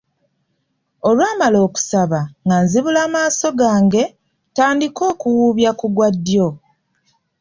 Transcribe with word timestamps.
Olwamala 1.09 1.57
okusaba, 1.67 2.21
nga 2.45 2.57
nzibula 2.63 3.01
maaso 3.13 3.47
gange, 3.59 4.03
ntandike 4.51 5.01
okuwubya 5.11 5.71
ku 5.79 5.85
gwa 5.95 6.07
ddyo. 6.15 6.47